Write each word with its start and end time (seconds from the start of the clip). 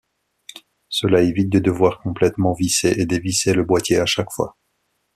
Cela 0.89 1.21
évite 1.21 1.49
de 1.51 1.59
devoir 1.59 1.99
complètement 1.99 2.53
visser 2.53 2.99
et 2.99 3.05
dévisser 3.05 3.53
le 3.53 3.63
boîtier 3.63 3.99
à 3.99 4.07
chaque 4.07 4.31
fois. 4.31 4.57